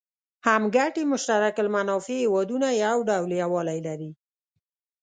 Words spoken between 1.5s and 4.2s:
المنافع هېوادونه یو ډول یووالی لري.